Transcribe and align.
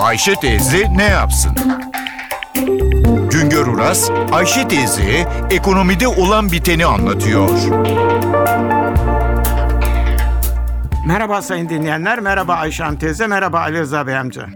Ayşe 0.00 0.34
teyze 0.34 0.86
ne 0.96 1.04
yapsın? 1.04 1.52
Güngör 3.30 3.66
Uras, 3.66 4.10
Ayşe 4.32 4.68
teyze 4.68 5.28
ekonomide 5.50 6.08
olan 6.08 6.52
biteni 6.52 6.86
anlatıyor. 6.86 7.50
Merhaba 11.06 11.42
sayın 11.42 11.68
dinleyenler, 11.68 12.20
merhaba 12.20 12.54
Ayşan 12.54 12.96
teyze, 12.98 13.26
merhaba 13.26 13.60
Ali 13.60 13.78
Rıza 13.78 14.06
Bey 14.06 14.16
amca. 14.16 14.46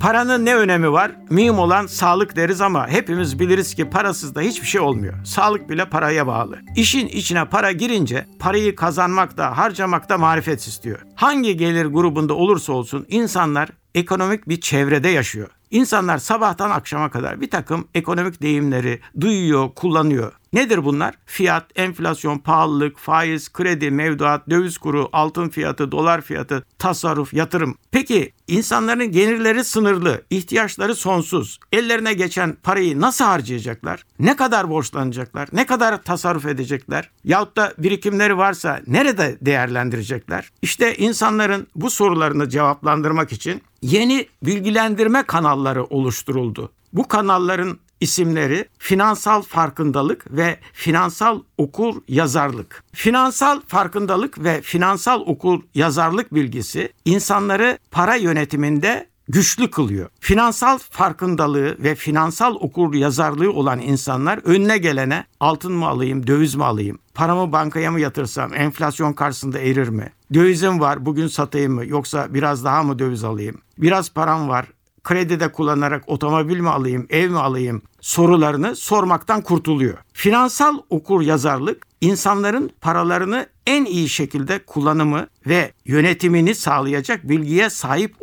Paranın 0.00 0.44
ne 0.44 0.56
önemi 0.56 0.92
var? 0.92 1.10
Mühim 1.30 1.58
olan 1.58 1.86
sağlık 1.86 2.36
deriz 2.36 2.60
ama 2.60 2.88
hepimiz 2.88 3.38
biliriz 3.38 3.74
ki 3.74 3.90
parasız 3.90 4.34
da 4.34 4.40
hiçbir 4.40 4.66
şey 4.66 4.80
olmuyor. 4.80 5.24
Sağlık 5.24 5.70
bile 5.70 5.84
paraya 5.84 6.26
bağlı. 6.26 6.58
İşin 6.76 7.08
içine 7.08 7.44
para 7.44 7.72
girince 7.72 8.26
parayı 8.38 8.76
kazanmak 8.76 9.36
da 9.36 9.58
harcamak 9.58 10.08
da 10.08 10.18
marifet 10.18 10.60
istiyor. 10.60 10.98
Hangi 11.14 11.56
gelir 11.56 11.86
grubunda 11.86 12.34
olursa 12.34 12.72
olsun 12.72 13.06
insanlar 13.08 13.68
ekonomik 13.98 14.48
bir 14.48 14.60
çevrede 14.60 15.08
yaşıyor. 15.08 15.48
İnsanlar 15.70 16.18
sabahtan 16.18 16.70
akşama 16.70 17.10
kadar 17.10 17.40
bir 17.40 17.50
takım 17.50 17.88
ekonomik 17.94 18.42
deyimleri 18.42 19.00
duyuyor, 19.20 19.74
kullanıyor. 19.74 20.32
Nedir 20.52 20.84
bunlar? 20.84 21.14
Fiyat, 21.26 21.66
enflasyon, 21.76 22.38
pahalılık, 22.38 22.98
faiz, 22.98 23.52
kredi, 23.52 23.90
mevduat, 23.90 24.50
döviz 24.50 24.78
kuru, 24.78 25.08
altın 25.12 25.48
fiyatı, 25.48 25.92
dolar 25.92 26.20
fiyatı, 26.20 26.64
tasarruf, 26.78 27.34
yatırım. 27.34 27.78
Peki 27.90 28.32
insanların 28.46 29.12
gelirleri 29.12 29.64
sınırlı, 29.64 30.22
ihtiyaçları 30.30 30.94
sonsuz. 30.94 31.58
Ellerine 31.72 32.14
geçen 32.14 32.52
parayı 32.62 33.00
nasıl 33.00 33.24
harcayacaklar? 33.24 34.04
Ne 34.18 34.36
kadar 34.36 34.70
borçlanacaklar? 34.70 35.48
Ne 35.52 35.66
kadar 35.66 36.02
tasarruf 36.02 36.46
edecekler? 36.46 37.10
Yahut 37.24 37.56
da 37.56 37.72
birikimleri 37.78 38.38
varsa 38.38 38.80
nerede 38.86 39.38
değerlendirecekler? 39.40 40.50
İşte 40.62 40.96
insanların 40.96 41.66
bu 41.74 41.90
sorularını 41.90 42.48
cevaplandırmak 42.48 43.32
için 43.32 43.62
yeni 43.82 44.26
bilgilendirme 44.42 45.22
kanalları 45.22 45.84
oluşturuldu. 45.84 46.72
Bu 46.92 47.08
kanalların 47.08 47.78
isimleri 48.00 48.68
finansal 48.78 49.42
farkındalık 49.42 50.36
ve 50.36 50.58
finansal 50.72 51.42
okur 51.58 52.02
yazarlık. 52.08 52.84
Finansal 52.92 53.60
farkındalık 53.66 54.44
ve 54.44 54.62
finansal 54.62 55.20
okur 55.20 55.62
yazarlık 55.74 56.34
bilgisi 56.34 56.92
insanları 57.04 57.78
para 57.90 58.14
yönetiminde 58.14 59.06
güçlü 59.28 59.70
kılıyor. 59.70 60.08
Finansal 60.20 60.78
farkındalığı 60.78 61.76
ve 61.78 61.94
finansal 61.94 62.54
okur 62.54 62.94
yazarlığı 62.94 63.52
olan 63.52 63.80
insanlar 63.80 64.40
önüne 64.44 64.78
gelene 64.78 65.24
altın 65.40 65.72
mı 65.72 65.86
alayım, 65.86 66.26
döviz 66.26 66.54
mi 66.54 66.64
alayım? 66.64 66.98
Paramı 67.14 67.52
bankaya 67.52 67.90
mı 67.90 68.00
yatırsam 68.00 68.54
enflasyon 68.54 69.12
karşısında 69.12 69.58
erir 69.58 69.88
mi? 69.88 70.12
Dövizim 70.34 70.80
var 70.80 71.06
bugün 71.06 71.26
satayım 71.26 71.74
mı 71.74 71.86
yoksa 71.86 72.34
biraz 72.34 72.64
daha 72.64 72.82
mı 72.82 72.98
döviz 72.98 73.24
alayım? 73.24 73.60
Biraz 73.78 74.12
param 74.12 74.48
var 74.48 74.66
kredide 75.08 75.52
kullanarak 75.52 76.04
otomobil 76.06 76.60
mi 76.60 76.68
alayım, 76.68 77.06
ev 77.10 77.30
mi 77.30 77.38
alayım 77.38 77.82
sorularını 78.00 78.76
sormaktan 78.76 79.40
kurtuluyor. 79.40 79.98
Finansal 80.12 80.78
okur 80.90 81.22
yazarlık 81.22 81.86
insanların 82.00 82.70
paralarını 82.80 83.46
en 83.66 83.84
iyi 83.84 84.08
şekilde 84.08 84.58
kullanımı 84.58 85.26
ve 85.46 85.72
yönetimini 85.84 86.54
sağlayacak 86.54 87.28
bilgiye 87.28 87.70
sahip 87.70 88.14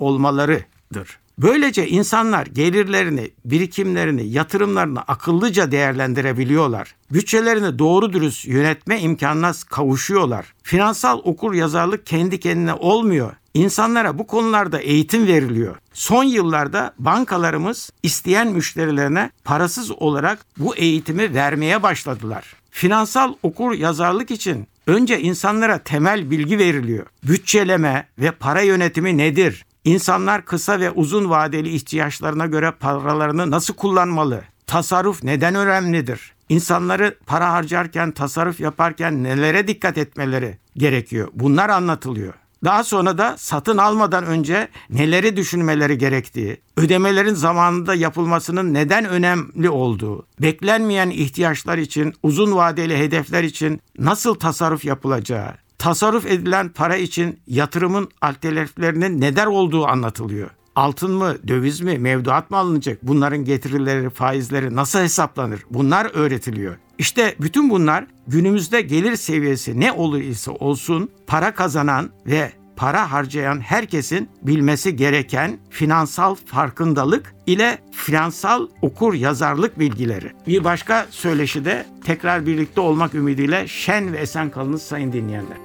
olmalarıdır. 0.92 1.20
Böylece 1.38 1.88
insanlar 1.88 2.46
gelirlerini, 2.46 3.32
birikimlerini, 3.46 4.28
yatırımlarını 4.28 5.02
akıllıca 5.02 5.72
değerlendirebiliyorlar. 5.72 6.96
Bütçelerini 7.12 7.80
doğru 7.80 8.14
dürüst 8.14 8.46
yönetme 8.48 9.00
imkanına 9.00 9.52
kavuşuyorlar. 9.70 10.54
Finansal 10.64 11.22
okur 11.24 11.54
yazarlık 11.54 12.06
kendi 12.06 12.40
kendine 12.40 12.74
olmuyor. 12.74 13.34
İnsanlara 13.54 14.18
bu 14.18 14.28
konularda 14.28 14.80
eğitim 14.80 15.28
veriliyor. 15.28 15.76
Son 15.94 16.24
yıllarda 16.24 16.94
bankalarımız 17.00 17.92
isteyen 18.04 18.48
müşterilerine 18.48 19.32
parasız 19.44 19.92
olarak 19.92 20.40
bu 20.58 20.76
eğitimi 20.76 21.34
vermeye 21.34 21.84
başladılar. 21.84 22.54
Finansal 22.72 23.34
okur 23.44 23.74
yazarlık 23.74 24.32
için 24.32 24.68
önce 24.88 25.22
insanlara 25.22 25.78
temel 25.78 26.32
bilgi 26.32 26.58
veriliyor. 26.58 27.06
Bütçeleme 27.24 28.08
ve 28.20 28.32
para 28.32 28.62
yönetimi 28.62 29.18
nedir? 29.18 29.66
İnsanlar 29.86 30.46
kısa 30.46 30.80
ve 30.80 30.92
uzun 30.92 31.30
vadeli 31.30 31.70
ihtiyaçlarına 31.70 32.46
göre 32.46 32.72
paralarını 32.72 33.52
nasıl 33.52 33.74
kullanmalı? 33.74 34.44
Tasarruf 34.68 35.24
neden 35.24 35.56
önemlidir? 35.56 36.34
İnsanları 36.50 37.18
para 37.26 37.52
harcarken, 37.52 38.12
tasarruf 38.12 38.60
yaparken 38.60 39.24
nelere 39.24 39.68
dikkat 39.68 39.98
etmeleri 39.98 40.58
gerekiyor? 40.78 41.28
Bunlar 41.34 41.70
anlatılıyor. 41.70 42.34
Daha 42.64 42.84
sonra 42.84 43.18
da 43.18 43.36
satın 43.38 43.78
almadan 43.78 44.26
önce 44.26 44.68
neleri 44.90 45.38
düşünmeleri 45.38 45.98
gerektiği, 45.98 46.62
ödemelerin 46.78 47.34
zamanında 47.34 47.96
yapılmasının 47.96 48.74
neden 48.74 49.06
önemli 49.06 49.70
olduğu, 49.70 50.28
beklenmeyen 50.42 51.10
ihtiyaçlar 51.10 51.78
için, 51.78 52.14
uzun 52.24 52.56
vadeli 52.56 52.98
hedefler 52.98 53.44
için 53.44 53.82
nasıl 54.00 54.36
tasarruf 54.36 54.86
yapılacağı, 54.86 55.54
tasarruf 55.86 56.26
edilen 56.26 56.70
para 56.70 56.96
için 56.96 57.40
yatırımın 57.48 58.10
alternatiflerinin 58.22 59.22
neler 59.22 59.46
olduğu 59.46 59.88
anlatılıyor. 59.88 60.50
Altın 60.76 61.12
mı, 61.12 61.36
döviz 61.48 61.82
mi, 61.82 61.98
mevduat 61.98 62.52
mı 62.52 62.58
alınacak? 62.58 62.98
Bunların 63.04 63.46
getirileri, 63.46 64.10
faizleri 64.10 64.76
nasıl 64.76 65.00
hesaplanır? 65.00 65.66
Bunlar 65.70 66.12
öğretiliyor. 66.14 66.76
İşte 66.98 67.36
bütün 67.42 67.70
bunlar 67.70 68.06
günümüzde 68.28 68.82
gelir 68.82 69.16
seviyesi 69.16 69.80
ne 69.80 69.92
olur 69.92 70.20
ise 70.20 70.52
olsun 70.52 71.10
para 71.28 71.54
kazanan 71.54 72.10
ve 72.26 72.52
para 72.76 73.12
harcayan 73.12 73.60
herkesin 73.60 74.30
bilmesi 74.42 74.96
gereken 74.96 75.60
finansal 75.70 76.36
farkındalık 76.36 77.36
ile 77.46 77.78
finansal 77.92 78.68
okur 78.82 79.14
yazarlık 79.14 79.80
bilgileri. 79.80 80.32
Bir 80.48 80.64
başka 80.64 81.08
söyleşide 81.10 81.86
tekrar 82.06 82.46
birlikte 82.46 82.82
olmak 82.82 83.16
ümidiyle 83.16 83.68
şen 83.68 84.14
ve 84.14 84.18
esen 84.18 84.50
kalınız 84.50 84.82
sayın 84.82 85.14
dinleyenler. 85.14 85.65